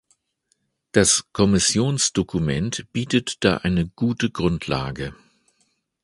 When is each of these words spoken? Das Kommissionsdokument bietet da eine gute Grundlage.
Das 0.93 1.25
Kommissionsdokument 1.31 2.87
bietet 2.91 3.43
da 3.43 3.57
eine 3.57 3.87
gute 3.87 4.31
Grundlage. 4.31 5.13